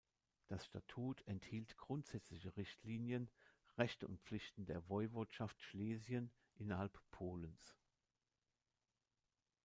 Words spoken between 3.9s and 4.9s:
und Pflichten der